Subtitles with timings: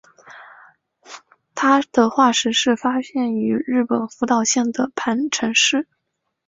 [1.53, 5.85] 它的化石是发现于日本福岛县的磐城市。